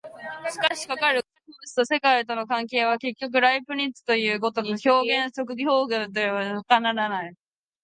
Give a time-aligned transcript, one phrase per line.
[0.51, 7.35] しかしかかる個物と世界との関係は、結局ライプニッツのいう如く表出即表現ということのほかにない。